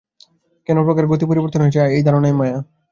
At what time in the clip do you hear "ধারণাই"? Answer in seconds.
2.07-2.33